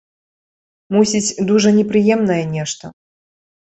[0.95, 2.85] Мусіць, дужа непрыемнае нешта?